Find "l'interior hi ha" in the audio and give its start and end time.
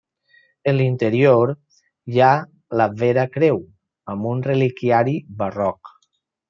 0.77-2.31